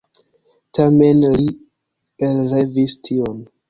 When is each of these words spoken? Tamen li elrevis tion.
Tamen 0.77 1.21
li 1.37 1.47
elrevis 2.33 3.01
tion. 3.09 3.51